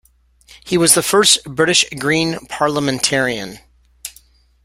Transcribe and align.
He 0.65 0.79
was 0.79 0.95
the 0.95 1.03
first 1.03 1.43
British 1.45 1.85
Green 1.95 2.39
parliamentarian. 2.47 3.59